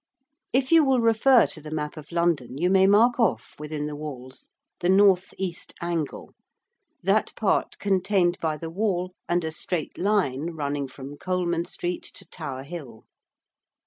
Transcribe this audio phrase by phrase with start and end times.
[0.51, 3.95] If you will refer to the map of London you may mark off within the
[3.95, 4.47] walls
[4.79, 6.33] the North East angle:
[7.03, 12.25] that part contained by the wall and a straight line running from Coleman Street to
[12.25, 13.03] Tower Hill.